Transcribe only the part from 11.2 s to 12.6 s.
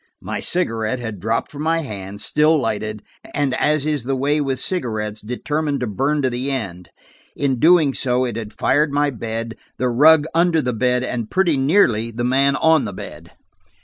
pretty nearly the man